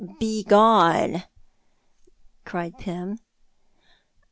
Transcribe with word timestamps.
"Begone!" 0.19 1.25
cried 2.43 2.75
Pym. 2.79 3.19